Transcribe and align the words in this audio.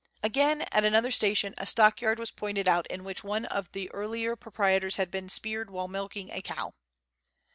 Again, 0.23 0.63
at 0.71 0.83
another 0.83 1.11
station, 1.11 1.53
a 1.59 1.67
stockyard 1.67 2.17
was 2.17 2.31
pointed 2.31 2.67
out 2.67 2.87
in 2.87 3.03
which 3.03 3.23
one 3.23 3.45
of 3.45 3.71
the 3.71 3.87
earlier 3.91 4.35
proprietors 4.35 4.95
had 4.95 5.11
been 5.11 5.29
speared 5.29 5.69
while 5.69 5.87
milking 5.87 6.31
a 6.31 6.41
cow. 6.41 6.73